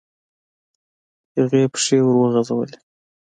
هغې 1.35 1.61
پښې 1.73 1.97
وروغځولې. 2.03 2.77